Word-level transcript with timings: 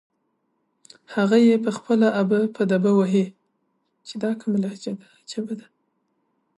هغه 1.15 1.37
يې 1.47 1.55
په 1.65 1.71
خپله 1.77 2.07
ابه 2.21 2.39
په 2.55 2.61
دبه 2.71 2.91
وهي. 2.99 3.25